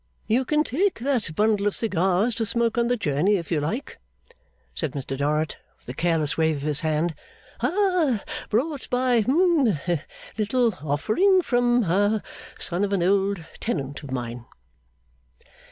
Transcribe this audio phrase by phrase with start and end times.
[0.25, 3.99] 'You can take that bundle of cigars to smoke on the journey, if you like,'
[4.73, 7.13] said Mr Dorrit, with a careless wave of his hand.
[7.59, 9.77] 'Ha brought by hum
[10.39, 12.21] little offering from ha
[12.57, 14.45] son of old tenant of mine.